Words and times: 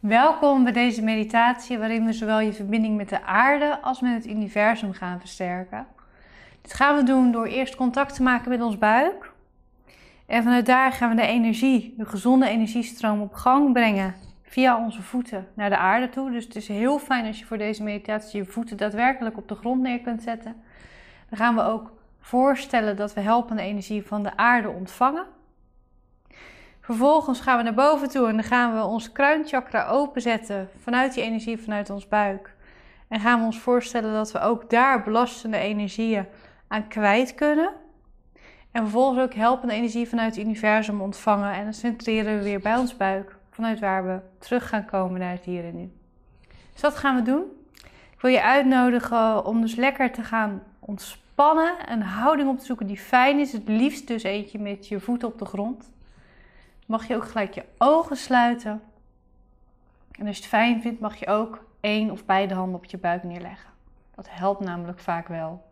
Welkom 0.00 0.62
bij 0.62 0.72
deze 0.72 1.02
meditatie 1.02 1.78
waarin 1.78 2.04
we 2.04 2.12
zowel 2.12 2.40
je 2.40 2.52
verbinding 2.52 2.96
met 2.96 3.08
de 3.08 3.22
aarde 3.22 3.80
als 3.82 4.00
met 4.00 4.14
het 4.14 4.26
universum 4.26 4.92
gaan 4.92 5.20
versterken. 5.20 5.86
Dit 6.62 6.74
gaan 6.74 6.96
we 6.96 7.02
doen 7.02 7.32
door 7.32 7.46
eerst 7.46 7.76
contact 7.76 8.14
te 8.14 8.22
maken 8.22 8.50
met 8.50 8.60
ons 8.60 8.78
buik. 8.78 9.32
En 10.26 10.42
vanuit 10.42 10.66
daar 10.66 10.92
gaan 10.92 11.08
we 11.08 11.16
de 11.16 11.26
energie, 11.26 11.94
de 11.96 12.04
gezonde 12.04 12.48
energiestroom 12.48 13.20
op 13.20 13.34
gang 13.34 13.72
brengen 13.72 14.14
via 14.42 14.84
onze 14.84 15.02
voeten 15.02 15.48
naar 15.54 15.70
de 15.70 15.76
aarde 15.76 16.08
toe. 16.08 16.30
Dus 16.30 16.44
het 16.44 16.56
is 16.56 16.68
heel 16.68 16.98
fijn 16.98 17.26
als 17.26 17.38
je 17.38 17.44
voor 17.44 17.58
deze 17.58 17.82
meditatie 17.82 18.40
je 18.40 18.50
voeten 18.50 18.76
daadwerkelijk 18.76 19.36
op 19.36 19.48
de 19.48 19.54
grond 19.54 19.82
neer 19.82 20.00
kunt 20.00 20.22
zetten. 20.22 20.56
Dan 21.28 21.38
gaan 21.38 21.54
we 21.54 21.62
ook 21.62 21.92
voorstellen 22.20 22.96
dat 22.96 23.14
we 23.14 23.20
helpende 23.20 23.62
energie 23.62 24.06
van 24.06 24.22
de 24.22 24.36
aarde 24.36 24.68
ontvangen. 24.68 25.26
Vervolgens 26.80 27.40
gaan 27.40 27.56
we 27.56 27.62
naar 27.62 27.74
boven 27.74 28.08
toe 28.08 28.28
en 28.28 28.34
dan 28.34 28.44
gaan 28.44 28.74
we 28.74 28.82
ons 28.82 29.12
kruinchakra 29.12 29.86
openzetten 29.86 30.68
vanuit 30.78 31.14
die 31.14 31.22
energie 31.22 31.58
vanuit 31.58 31.90
ons 31.90 32.08
buik. 32.08 32.54
En 33.08 33.20
gaan 33.20 33.38
we 33.38 33.44
ons 33.44 33.58
voorstellen 33.58 34.12
dat 34.12 34.32
we 34.32 34.40
ook 34.40 34.70
daar 34.70 35.02
belastende 35.02 35.56
energieën 35.56 36.26
aan 36.68 36.88
kwijt 36.88 37.34
kunnen. 37.34 37.72
En 38.72 38.82
vervolgens 38.82 39.20
ook 39.20 39.34
helpende 39.34 39.74
energie 39.74 40.08
vanuit 40.08 40.36
het 40.36 40.44
universum 40.44 41.00
ontvangen. 41.00 41.52
En 41.52 41.64
dan 41.64 41.74
centreren 41.74 42.36
we 42.36 42.42
weer 42.42 42.60
bij 42.60 42.76
ons 42.76 42.96
buik, 42.96 43.36
vanuit 43.50 43.78
waar 43.80 44.06
we 44.06 44.20
terug 44.38 44.68
gaan 44.68 44.84
komen 44.84 45.20
naar 45.20 45.32
het 45.32 45.44
hier 45.44 45.64
en 45.64 45.76
nu. 45.76 45.92
Dus 46.72 46.80
dat 46.80 46.96
gaan 46.96 47.16
we 47.16 47.22
doen. 47.22 47.42
Ik 48.12 48.20
wil 48.20 48.30
je 48.30 48.42
uitnodigen 48.42 49.44
om 49.44 49.60
dus 49.60 49.74
lekker 49.74 50.12
te 50.12 50.22
gaan 50.22 50.62
ontspannen. 50.78 51.74
Een 51.86 52.02
houding 52.02 52.48
op 52.48 52.58
te 52.58 52.64
zoeken 52.64 52.86
die 52.86 52.98
fijn 52.98 53.38
is. 53.38 53.52
Het 53.52 53.68
liefst 53.68 54.06
dus 54.06 54.22
eentje 54.22 54.58
met 54.58 54.88
je 54.88 55.00
voeten 55.00 55.28
op 55.28 55.38
de 55.38 55.44
grond 55.44 55.90
mag 56.90 57.06
je 57.06 57.16
ook 57.16 57.28
gelijk 57.28 57.54
je 57.54 57.64
ogen 57.78 58.16
sluiten. 58.16 58.82
En 60.10 60.26
als 60.26 60.36
je 60.36 60.42
het 60.42 60.50
fijn 60.50 60.82
vindt, 60.82 61.00
mag 61.00 61.16
je 61.16 61.26
ook 61.26 61.64
één 61.80 62.10
of 62.10 62.24
beide 62.24 62.54
handen 62.54 62.74
op 62.74 62.84
je 62.84 62.98
buik 62.98 63.22
neerleggen. 63.22 63.70
Dat 64.14 64.26
helpt 64.30 64.60
namelijk 64.60 64.98
vaak 64.98 65.28
wel. 65.28 65.68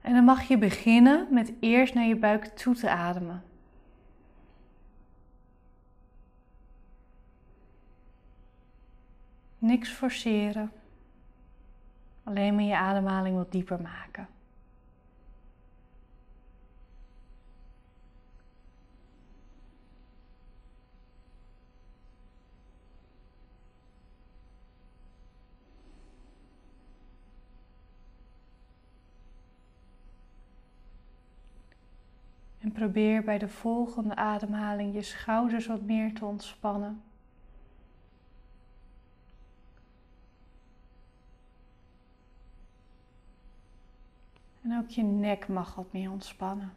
En 0.00 0.14
dan 0.14 0.24
mag 0.24 0.42
je 0.42 0.58
beginnen 0.58 1.26
met 1.30 1.52
eerst 1.60 1.94
naar 1.94 2.04
je 2.04 2.16
buik 2.16 2.44
toe 2.44 2.74
te 2.74 2.90
ademen. 2.90 3.42
Niks 9.58 9.90
forceren. 9.90 10.72
Alleen 12.24 12.54
maar 12.54 12.64
je 12.64 12.76
ademhaling 12.76 13.36
wat 13.36 13.52
dieper 13.52 13.80
maken. 13.80 14.28
En 32.63 32.63
probeer 32.74 33.22
bij 33.24 33.38
de 33.38 33.48
volgende 33.48 34.16
ademhaling 34.16 34.94
je 34.94 35.02
schouders 35.02 35.66
wat 35.66 35.82
meer 35.82 36.14
te 36.14 36.24
ontspannen. 36.24 37.02
En 44.62 44.78
ook 44.78 44.88
je 44.88 45.02
nek 45.02 45.48
mag 45.48 45.74
wat 45.74 45.92
meer 45.92 46.10
ontspannen. 46.10 46.72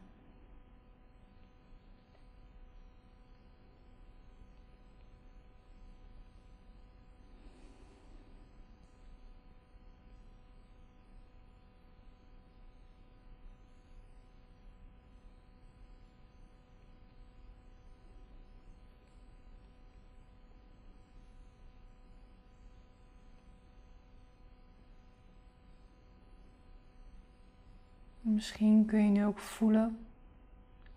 Misschien 28.37 28.86
kun 28.86 29.03
je 29.03 29.09
nu 29.09 29.25
ook 29.25 29.39
voelen 29.39 30.05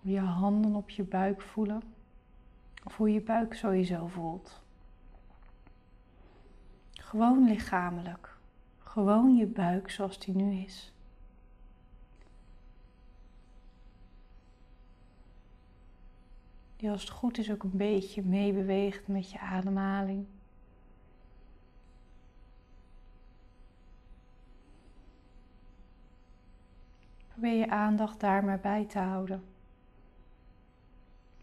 hoe 0.01 0.13
je 0.13 0.21
handen 0.21 0.75
op 0.75 0.91
je 0.91 1.03
buik 1.03 1.41
voelen. 1.41 1.83
Of 2.85 2.97
hoe 2.97 3.13
je 3.13 3.21
buik 3.21 3.55
sowieso 3.55 4.07
voelt. 4.07 4.61
Gewoon 6.93 7.45
lichamelijk. 7.45 8.37
Gewoon 8.79 9.37
je 9.37 9.47
buik 9.47 9.91
zoals 9.91 10.19
die 10.19 10.35
nu 10.35 10.55
is. 10.55 10.93
Die 16.77 16.91
als 16.91 17.01
het 17.01 17.11
goed 17.11 17.39
is 17.39 17.51
ook 17.51 17.63
een 17.63 17.77
beetje 17.77 18.23
meebeweegt 18.23 19.09
met 19.09 19.31
je 19.31 19.39
ademhaling. 19.39 20.27
Probeer 27.41 27.59
je 27.59 27.71
aandacht 27.71 28.21
daar 28.21 28.45
maar 28.45 28.59
bij 28.59 28.85
te 28.85 28.99
houden. 28.99 29.43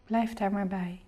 Blijf 0.04 0.32
daar 0.34 0.52
maar 0.52 0.66
bij. 0.66 1.00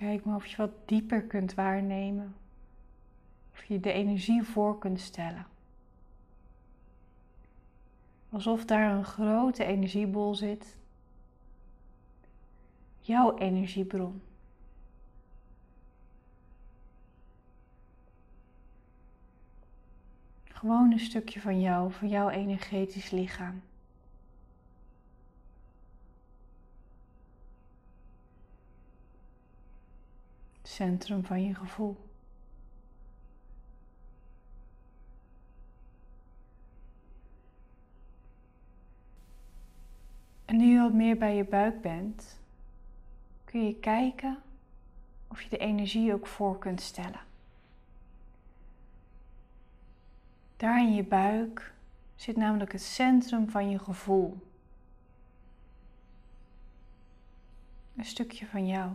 Kijk 0.00 0.24
maar 0.24 0.36
of 0.36 0.46
je 0.46 0.56
wat 0.56 0.70
dieper 0.88 1.22
kunt 1.22 1.54
waarnemen. 1.54 2.34
Of 3.52 3.64
je 3.64 3.80
de 3.80 3.92
energie 3.92 4.42
voor 4.42 4.78
kunt 4.78 5.00
stellen. 5.00 5.46
Alsof 8.30 8.64
daar 8.64 8.92
een 8.92 9.04
grote 9.04 9.64
energiebol 9.64 10.34
zit. 10.34 10.76
Jouw 12.98 13.36
energiebron. 13.36 14.22
Gewoon 20.44 20.92
een 20.92 21.00
stukje 21.00 21.40
van 21.40 21.60
jou, 21.60 21.92
van 21.92 22.08
jouw 22.08 22.28
energetisch 22.28 23.10
lichaam. 23.10 23.62
Centrum 30.70 31.24
van 31.24 31.44
je 31.44 31.54
gevoel. 31.54 31.96
En 40.44 40.56
nu 40.56 40.64
je 40.64 40.80
wat 40.80 40.92
meer 40.92 41.18
bij 41.18 41.36
je 41.36 41.44
buik 41.44 41.80
bent, 41.80 42.40
kun 43.44 43.66
je 43.66 43.74
kijken 43.74 44.38
of 45.28 45.42
je 45.42 45.48
de 45.48 45.58
energie 45.58 46.14
ook 46.14 46.26
voor 46.26 46.58
kunt 46.58 46.80
stellen. 46.80 47.20
Daar 50.56 50.80
in 50.80 50.94
je 50.94 51.04
buik 51.04 51.74
zit 52.14 52.36
namelijk 52.36 52.72
het 52.72 52.82
centrum 52.82 53.48
van 53.48 53.70
je 53.70 53.78
gevoel. 53.78 54.46
Een 57.96 58.04
stukje 58.04 58.46
van 58.46 58.66
jou. 58.66 58.92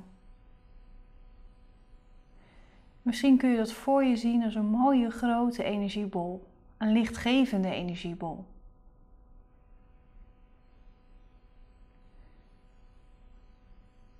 Misschien 3.05 3.37
kun 3.37 3.49
je 3.49 3.57
dat 3.57 3.71
voor 3.71 4.03
je 4.03 4.15
zien 4.15 4.43
als 4.43 4.55
een 4.55 4.65
mooie 4.65 5.09
grote 5.09 5.63
energiebol, 5.63 6.47
een 6.77 6.91
lichtgevende 6.91 7.69
energiebol. 7.69 8.45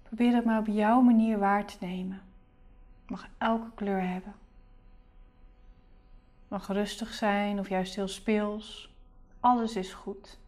Probeer 0.04 0.32
dat 0.32 0.46
maar 0.46 0.60
op 0.60 0.68
jouw 0.68 1.02
manier 1.02 1.40
waar 1.40 1.66
te 1.66 1.78
nemen. 1.80 2.22
Het 3.02 3.10
mag 3.10 3.28
elke 3.38 3.72
kleur 3.76 4.08
hebben. 4.08 4.34
Het 6.40 6.50
mag 6.50 6.68
rustig 6.68 7.14
zijn 7.14 7.60
of 7.60 7.70
juist 7.70 7.96
heel 7.96 8.08
speels. 8.08 8.94
Alles 9.40 9.76
is 9.76 9.94
goed. 9.94 10.40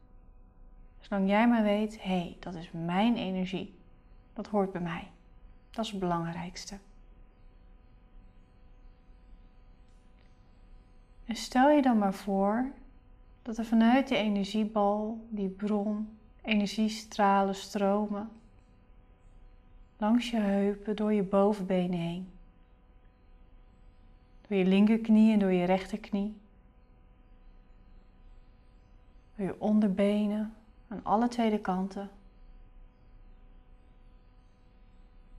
Zolang 0.99 1.29
jij 1.29 1.47
maar 1.47 1.63
weet, 1.63 2.01
hé, 2.01 2.19
hey, 2.19 2.37
dat 2.39 2.55
is 2.55 2.71
mijn 2.71 3.15
energie. 3.15 3.75
Dat 4.33 4.47
hoort 4.47 4.71
bij 4.71 4.81
mij. 4.81 5.11
Dat 5.69 5.85
is 5.85 5.91
het 5.91 5.99
belangrijkste. 5.99 6.77
En 11.27 11.35
stel 11.35 11.69
je 11.69 11.81
dan 11.81 11.97
maar 11.97 12.13
voor 12.13 12.71
dat 13.41 13.57
er 13.57 13.65
vanuit 13.65 14.07
die 14.07 14.17
energiebal, 14.17 15.25
die 15.29 15.49
bron, 15.49 16.17
energiestralen 16.41 17.55
stromen 17.55 18.29
langs 19.97 20.29
je 20.29 20.37
heupen, 20.39 20.95
door 20.95 21.13
je 21.13 21.23
bovenbenen 21.23 21.99
heen. 21.99 22.29
Door 24.47 24.57
je 24.57 24.65
linkerknie 24.65 25.33
en 25.33 25.39
door 25.39 25.51
je 25.51 25.65
rechterknie. 25.65 26.35
Door 29.35 29.45
je 29.45 29.61
onderbenen 29.61 30.53
aan 30.87 30.99
alle 31.03 31.27
twee 31.27 31.59
kanten. 31.59 32.09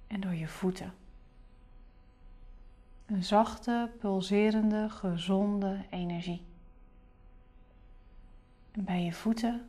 En 0.06 0.20
door 0.20 0.34
je 0.34 0.48
voeten. 0.48 0.92
Een 3.08 3.24
zachte, 3.24 3.90
pulserende, 3.98 4.88
gezonde 4.88 5.84
energie. 5.90 6.42
En 8.70 8.84
bij 8.84 9.04
je 9.04 9.12
voeten 9.12 9.68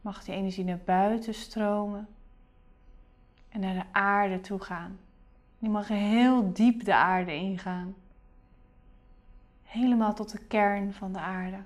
mag 0.00 0.24
die 0.24 0.34
energie 0.34 0.64
naar 0.64 0.80
buiten 0.84 1.34
stromen 1.34 2.08
en 3.48 3.60
naar 3.60 3.74
de 3.74 3.92
aarde 3.92 4.40
toe 4.40 4.60
gaan. 4.60 4.98
Die 5.58 5.70
mag 5.70 5.88
heel 5.88 6.52
diep 6.52 6.84
de 6.84 6.94
aarde 6.94 7.34
ingaan. 7.34 7.94
Helemaal 9.62 10.14
tot 10.14 10.30
de 10.30 10.46
kern 10.46 10.92
van 10.92 11.12
de 11.12 11.20
aarde. 11.20 11.62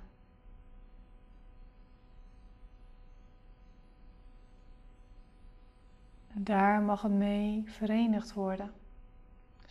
En 6.34 6.44
daar 6.44 6.82
mag 6.82 7.02
het 7.02 7.12
mee 7.12 7.64
verenigd 7.66 8.32
worden. 8.32 8.83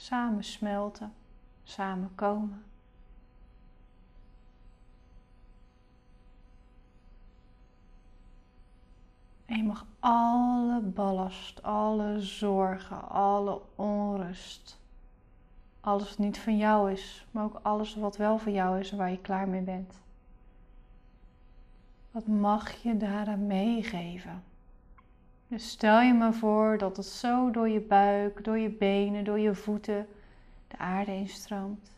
Samen 0.03 0.43
smelten, 0.43 1.13
samen 1.63 2.15
komen. 2.15 2.63
En 9.45 9.57
je 9.57 9.63
mag 9.63 9.85
alle 9.99 10.81
ballast, 10.81 11.63
alle 11.63 12.21
zorgen, 12.21 13.09
alle 13.09 13.61
onrust, 13.75 14.79
alles 15.79 16.09
wat 16.09 16.17
niet 16.17 16.39
van 16.39 16.57
jou 16.57 16.91
is, 16.91 17.25
maar 17.31 17.43
ook 17.43 17.59
alles 17.61 17.95
wat 17.95 18.17
wel 18.17 18.37
van 18.37 18.51
jou 18.53 18.79
is 18.79 18.91
en 18.91 18.97
waar 18.97 19.11
je 19.11 19.21
klaar 19.21 19.47
mee 19.47 19.61
bent. 19.61 20.01
Wat 22.11 22.27
mag 22.27 22.71
je 22.71 22.97
daaraan 22.97 23.47
meegeven? 23.47 24.43
Dus 25.53 25.69
stel 25.69 26.01
je 26.01 26.13
maar 26.13 26.33
voor 26.33 26.77
dat 26.77 26.97
het 26.97 27.05
zo 27.05 27.51
door 27.51 27.69
je 27.69 27.79
buik, 27.79 28.43
door 28.43 28.57
je 28.57 28.69
benen, 28.69 29.23
door 29.23 29.39
je 29.39 29.55
voeten 29.55 30.07
de 30.67 30.77
aarde 30.77 31.11
instroomt. 31.11 31.91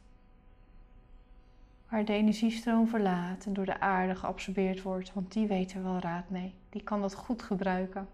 Waar 1.89 2.05
de 2.05 2.13
energiestroom 2.13 2.87
verlaat 2.87 3.45
en 3.45 3.53
door 3.53 3.65
de 3.65 3.79
aarde 3.79 4.15
geabsorbeerd 4.15 4.81
wordt, 4.81 5.13
want 5.13 5.33
die 5.33 5.47
weet 5.47 5.73
er 5.73 5.83
wel 5.83 5.99
raad 5.99 6.29
mee. 6.29 6.53
Die 6.69 6.83
kan 6.83 7.01
dat 7.01 7.13
goed 7.13 7.43
gebruiken. 7.43 8.07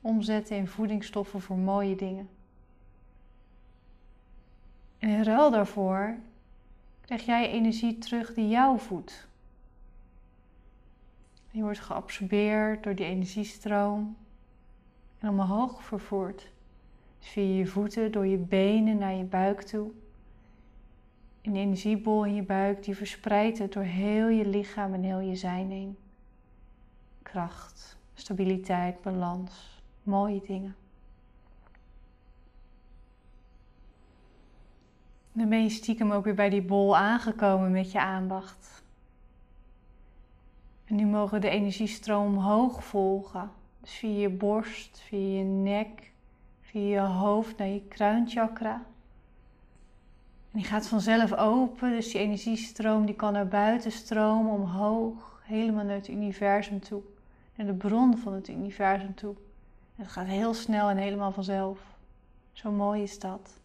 Omzetten 0.00 0.56
in 0.56 0.68
voedingsstoffen 0.68 1.40
voor 1.40 1.58
mooie 1.58 1.96
dingen. 1.96 2.28
En 4.98 5.08
in 5.08 5.22
ruil 5.22 5.50
daarvoor 5.50 6.16
krijg 7.00 7.24
jij 7.24 7.50
energie 7.50 7.98
terug 7.98 8.34
die 8.34 8.48
jou 8.48 8.78
voedt. 8.78 9.28
Die 11.50 11.62
wordt 11.62 11.80
geabsorbeerd 11.80 12.82
door 12.82 12.94
die 12.94 13.06
energiestroom 13.06 14.16
en 15.24 15.30
omhoog 15.30 15.82
vervoerd. 15.82 16.50
Dus 17.18 17.28
via 17.28 17.56
je 17.56 17.66
voeten, 17.66 18.12
door 18.12 18.26
je 18.26 18.36
benen 18.36 18.98
naar 18.98 19.14
je 19.14 19.24
buik 19.24 19.62
toe. 19.62 19.90
Een 21.42 21.56
energiebol 21.56 22.24
in 22.24 22.34
je 22.34 22.42
buik 22.42 22.84
die 22.84 22.96
verspreidt 22.96 23.58
het 23.58 23.72
door 23.72 23.82
heel 23.82 24.28
je 24.28 24.46
lichaam 24.46 24.94
en 24.94 25.02
heel 25.02 25.20
je 25.20 25.36
zijn 25.36 25.70
heen. 25.70 25.96
Kracht, 27.22 27.98
stabiliteit, 28.14 29.02
balans, 29.02 29.82
mooie 30.02 30.42
dingen. 30.46 30.76
Dan 35.32 35.48
ben 35.48 35.62
je 35.62 35.70
stiekem 35.70 36.10
ook 36.10 36.24
weer 36.24 36.34
bij 36.34 36.50
die 36.50 36.62
bol 36.62 36.96
aangekomen 36.96 37.70
met 37.70 37.92
je 37.92 38.00
aandacht. 38.00 38.82
En 40.84 40.96
nu 40.96 41.06
mogen 41.06 41.34
we 41.34 41.40
de 41.40 41.48
energiestroom 41.48 42.36
omhoog 42.36 42.84
volgen. 42.84 43.50
Dus 43.84 43.92
via 43.92 44.20
je 44.20 44.28
borst, 44.28 45.02
via 45.06 45.38
je 45.38 45.44
nek, 45.44 46.10
via 46.60 47.02
je 47.02 47.08
hoofd 47.08 47.56
naar 47.56 47.68
je 47.68 47.82
kruinchakra. 47.88 48.74
En 50.52 50.58
die 50.60 50.64
gaat 50.64 50.86
vanzelf 50.86 51.32
open, 51.32 51.90
dus 51.90 52.12
die 52.12 52.20
energiestroom 52.20 53.06
die 53.06 53.14
kan 53.14 53.32
naar 53.32 53.48
buiten 53.48 53.92
stromen, 53.92 54.52
omhoog, 54.52 55.42
helemaal 55.42 55.84
naar 55.84 55.94
het 55.94 56.08
universum 56.08 56.80
toe. 56.80 57.02
Naar 57.54 57.66
de 57.66 57.74
bron 57.74 58.18
van 58.18 58.32
het 58.32 58.48
universum 58.48 59.14
toe. 59.14 59.34
Het 59.96 60.08
gaat 60.08 60.26
heel 60.26 60.54
snel 60.54 60.88
en 60.88 60.96
helemaal 60.96 61.32
vanzelf. 61.32 61.78
Zo 62.52 62.70
mooi 62.70 63.02
is 63.02 63.18
dat. 63.18 63.60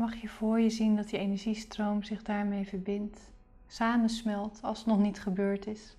Mag 0.00 0.14
je 0.14 0.28
voor 0.28 0.60
je 0.60 0.70
zien 0.70 0.96
dat 0.96 1.08
die 1.08 1.18
energiestroom 1.18 2.02
zich 2.02 2.22
daarmee 2.22 2.66
verbindt, 2.66 3.20
samensmelt 3.66 4.58
als 4.62 4.78
het 4.78 4.86
nog 4.86 4.98
niet 4.98 5.20
gebeurd 5.20 5.66
is. 5.66 5.96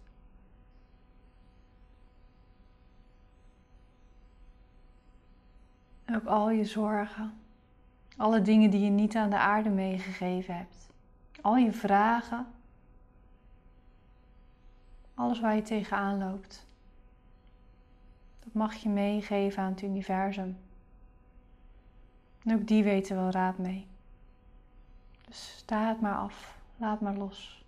Ook 6.13 6.25
al 6.25 6.49
je 6.49 6.65
zorgen, 6.65 7.33
alle 8.17 8.41
dingen 8.41 8.69
die 8.69 8.79
je 8.79 8.89
niet 8.89 9.15
aan 9.15 9.29
de 9.29 9.37
aarde 9.37 9.69
meegegeven 9.69 10.55
hebt, 10.55 10.89
al 11.41 11.55
je 11.55 11.71
vragen, 11.71 12.47
alles 15.13 15.39
waar 15.39 15.55
je 15.55 15.61
tegenaan 15.61 16.17
loopt, 16.17 16.65
dat 18.39 18.53
mag 18.53 18.73
je 18.73 18.89
meegeven 18.89 19.63
aan 19.63 19.71
het 19.71 19.81
universum. 19.81 20.57
En 22.43 22.55
ook 22.55 22.67
die 22.67 22.83
weten 22.83 23.15
wel 23.15 23.29
raad 23.29 23.57
mee. 23.57 23.89
Dus 25.31 25.57
sta 25.57 25.87
het 25.87 26.01
maar 26.01 26.15
af, 26.15 26.57
laat 26.77 27.01
maar 27.01 27.15
los. 27.15 27.65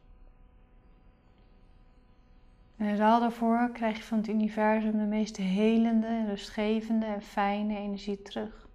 En 2.77 2.87
in 2.87 2.95
ruil 2.95 3.19
daarvoor 3.19 3.69
krijg 3.73 3.97
je 3.97 4.03
van 4.03 4.17
het 4.17 4.27
universum 4.27 4.91
de 4.91 5.05
meest 5.05 5.37
helende, 5.37 6.25
rustgevende 6.25 7.05
en 7.05 7.21
fijne 7.21 7.77
energie 7.77 8.21
terug. 8.21 8.67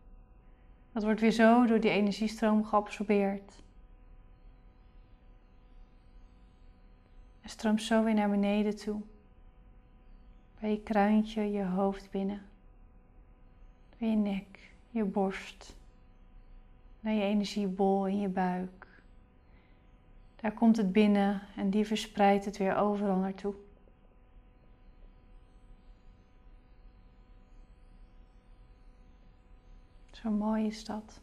Dat 0.93 1.03
wordt 1.03 1.21
weer 1.21 1.31
zo 1.31 1.67
door 1.67 1.81
die 1.81 1.91
energiestroom 1.91 2.65
geabsorbeerd. 2.65 3.63
En 7.41 7.49
stroomt 7.49 7.83
zo 7.83 8.05
weer 8.05 8.15
naar 8.15 8.31
beneden 8.31 8.77
toe. 8.77 9.01
Bij 10.61 10.71
je 10.71 10.83
kruintje, 10.83 11.51
je 11.51 11.65
hoofd 11.65 12.11
binnen. 12.11 12.43
Bij 13.99 14.09
je 14.09 14.17
nek, 14.17 14.73
je 14.91 15.05
borst, 15.05 15.77
je 17.15 17.23
energiebol 17.23 18.07
in 18.07 18.21
je 18.21 18.29
buik. 18.29 18.87
Daar 20.37 20.53
komt 20.53 20.77
het 20.77 20.93
binnen 20.93 21.43
en 21.57 21.71
die 21.71 21.87
verspreidt 21.87 22.45
het 22.45 22.57
weer 22.57 22.77
overal 22.77 23.17
naartoe. 23.17 23.55
Zo 30.13 30.31
mooi 30.31 30.67
is 30.67 30.85
dat. 30.85 31.21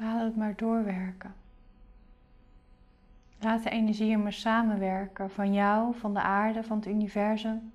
Laat 0.00 0.19
maar 0.36 0.56
doorwerken. 0.56 1.34
Laat 3.38 3.62
de 3.62 3.70
energieën 3.70 4.22
maar 4.22 4.32
samenwerken 4.32 5.30
van 5.30 5.52
jou, 5.52 5.94
van 5.94 6.14
de 6.14 6.20
aarde, 6.20 6.64
van 6.64 6.76
het 6.76 6.86
universum. 6.86 7.72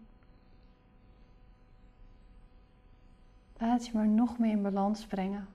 Laat 3.57 3.85
je 3.85 3.91
maar 3.93 4.07
nog 4.07 4.37
meer 4.37 4.51
in 4.51 4.61
balans 4.61 5.05
brengen. 5.05 5.47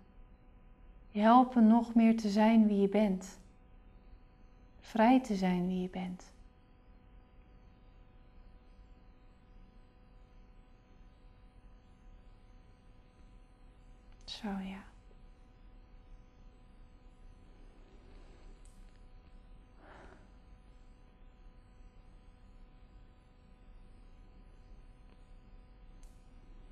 Je 1.11 1.21
helpen 1.21 1.67
nog 1.67 1.95
meer 1.95 2.17
te 2.17 2.29
zijn 2.29 2.67
wie 2.67 2.81
je 2.81 2.89
bent. 2.89 3.39
Vrij 4.81 5.21
te 5.21 5.35
zijn 5.35 5.67
wie 5.67 5.81
je 5.83 5.89
bent. 5.89 6.33
Zo 14.25 14.49
ja. 14.49 14.89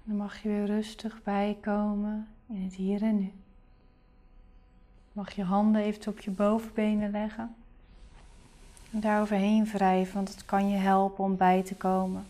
Dan 0.04 0.16
mag 0.28 0.42
je 0.42 0.48
weer 0.48 0.66
rustig 0.66 1.22
bijkomen 1.22 2.28
in 2.48 2.62
het 2.62 2.74
hier 2.74 3.02
en 3.02 3.18
nu. 3.18 3.32
Mag 5.12 5.32
je 5.32 5.42
handen 5.42 5.82
even 5.82 6.08
op 6.08 6.20
je 6.20 6.30
bovenbenen 6.30 7.10
leggen. 7.10 7.54
En 8.90 9.00
daar 9.00 9.20
overheen 9.20 9.64
wrijven, 9.64 10.14
want 10.14 10.28
het 10.28 10.44
kan 10.44 10.68
je 10.68 10.76
helpen 10.76 11.24
om 11.24 11.36
bij 11.36 11.62
te 11.62 11.74
komen. 11.74 12.26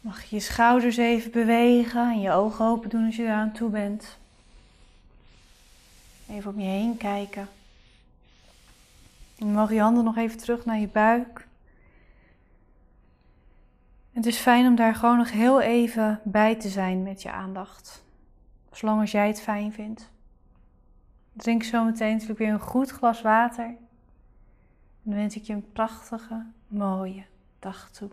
Mag 0.00 0.24
je 0.24 0.36
je 0.36 0.42
schouders 0.42 0.96
even 0.96 1.30
bewegen 1.30 2.10
en 2.10 2.20
je 2.20 2.30
ogen 2.30 2.64
open 2.66 2.90
doen 2.90 3.06
als 3.06 3.16
je 3.16 3.22
eraan 3.22 3.52
toe 3.52 3.70
bent. 3.70 4.18
Even 6.30 6.52
om 6.52 6.60
je 6.60 6.68
heen 6.68 6.96
kijken. 6.96 7.48
En 9.38 9.52
mag 9.52 9.72
je 9.72 9.80
handen 9.80 10.04
nog 10.04 10.16
even 10.16 10.38
terug 10.38 10.64
naar 10.64 10.78
je 10.78 10.88
buik. 10.88 11.46
Het 14.14 14.26
is 14.26 14.38
fijn 14.38 14.66
om 14.66 14.74
daar 14.74 14.94
gewoon 14.94 15.16
nog 15.16 15.30
heel 15.30 15.60
even 15.60 16.20
bij 16.24 16.56
te 16.56 16.68
zijn 16.68 17.02
met 17.02 17.22
je 17.22 17.30
aandacht. 17.30 18.04
Zolang 18.72 19.00
als 19.00 19.10
jij 19.10 19.26
het 19.26 19.40
fijn 19.40 19.72
vindt. 19.72 20.10
Drink 21.32 21.62
zo 21.62 21.84
meteen 21.84 22.12
natuurlijk 22.12 22.38
weer 22.38 22.52
een 22.52 22.60
goed 22.60 22.90
glas 22.90 23.22
water. 23.22 23.64
En 23.64 23.76
dan 25.02 25.14
wens 25.14 25.36
ik 25.36 25.42
je 25.42 25.52
een 25.52 25.72
prachtige, 25.72 26.46
mooie 26.66 27.24
dag 27.58 27.90
toe. 27.90 28.10